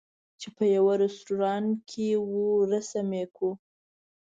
چې 0.39 0.47
په 0.55 0.63
یوه 0.75 0.93
رستوران 1.03 1.63
یې 2.07 2.13
وو 2.29 2.47
رسم 2.71 3.09
کړو. 3.35 3.51